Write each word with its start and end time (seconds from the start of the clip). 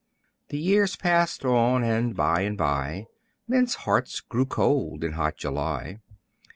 The 0.49 0.57
years 0.57 0.95
passed 0.95 1.45
on, 1.45 1.83
and 1.83 2.15
by 2.15 2.41
and 2.41 2.57
by, 2.57 3.05
Men's 3.47 3.75
hearts 3.85 4.19
grew 4.19 4.47
cold 4.47 5.03
in 5.03 5.11
hot 5.11 5.37
July. 5.37 5.99